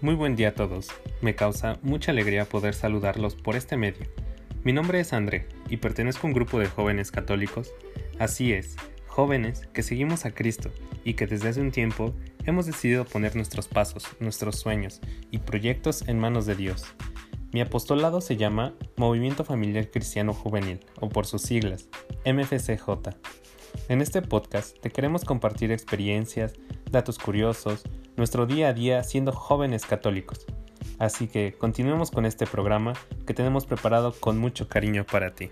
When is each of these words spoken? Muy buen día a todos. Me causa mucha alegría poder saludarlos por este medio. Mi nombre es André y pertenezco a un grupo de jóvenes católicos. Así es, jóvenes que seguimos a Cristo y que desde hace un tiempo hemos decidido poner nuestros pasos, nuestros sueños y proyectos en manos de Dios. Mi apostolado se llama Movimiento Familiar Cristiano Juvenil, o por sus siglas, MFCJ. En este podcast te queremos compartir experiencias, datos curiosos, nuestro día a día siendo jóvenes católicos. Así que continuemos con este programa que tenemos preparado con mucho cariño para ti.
Muy 0.00 0.14
buen 0.14 0.36
día 0.36 0.50
a 0.50 0.54
todos. 0.54 0.90
Me 1.22 1.34
causa 1.34 1.80
mucha 1.82 2.12
alegría 2.12 2.44
poder 2.44 2.72
saludarlos 2.72 3.34
por 3.34 3.56
este 3.56 3.76
medio. 3.76 4.06
Mi 4.62 4.72
nombre 4.72 5.00
es 5.00 5.12
André 5.12 5.48
y 5.68 5.78
pertenezco 5.78 6.24
a 6.24 6.30
un 6.30 6.34
grupo 6.34 6.60
de 6.60 6.66
jóvenes 6.66 7.10
católicos. 7.10 7.72
Así 8.20 8.52
es, 8.52 8.76
jóvenes 9.08 9.66
que 9.72 9.82
seguimos 9.82 10.24
a 10.24 10.30
Cristo 10.30 10.70
y 11.02 11.14
que 11.14 11.26
desde 11.26 11.48
hace 11.48 11.60
un 11.60 11.72
tiempo 11.72 12.14
hemos 12.44 12.66
decidido 12.66 13.06
poner 13.06 13.34
nuestros 13.34 13.66
pasos, 13.66 14.06
nuestros 14.20 14.60
sueños 14.60 15.00
y 15.32 15.38
proyectos 15.38 16.06
en 16.06 16.20
manos 16.20 16.46
de 16.46 16.54
Dios. 16.54 16.84
Mi 17.52 17.60
apostolado 17.60 18.20
se 18.20 18.36
llama 18.36 18.74
Movimiento 18.96 19.42
Familiar 19.42 19.90
Cristiano 19.90 20.32
Juvenil, 20.32 20.78
o 21.00 21.08
por 21.08 21.26
sus 21.26 21.42
siglas, 21.42 21.88
MFCJ. 22.24 23.16
En 23.88 24.00
este 24.00 24.22
podcast 24.22 24.78
te 24.78 24.90
queremos 24.90 25.24
compartir 25.24 25.72
experiencias, 25.72 26.54
datos 26.88 27.18
curiosos, 27.18 27.82
nuestro 28.18 28.44
día 28.46 28.68
a 28.68 28.72
día 28.74 29.02
siendo 29.04 29.32
jóvenes 29.32 29.86
católicos. 29.86 30.44
Así 30.98 31.28
que 31.28 31.54
continuemos 31.54 32.10
con 32.10 32.26
este 32.26 32.46
programa 32.46 32.92
que 33.26 33.32
tenemos 33.32 33.64
preparado 33.64 34.12
con 34.12 34.36
mucho 34.38 34.68
cariño 34.68 35.06
para 35.06 35.34
ti. 35.34 35.50